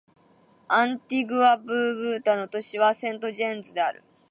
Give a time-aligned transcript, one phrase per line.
[0.67, 4.03] アンティグア・バーブーダの首都はセントジョンズである